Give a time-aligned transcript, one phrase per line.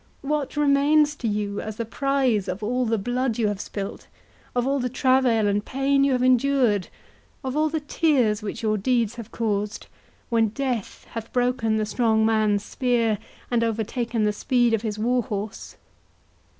[0.21, 4.79] —What remains to you as the prize of all the blood you have spilled—of all
[4.79, 9.85] the travail and pain you have endured—of all the tears which your deeds have caused,
[10.29, 13.19] when death hath broken the strong man's spear,
[13.51, 15.77] and overtaken the speed of his war horse?"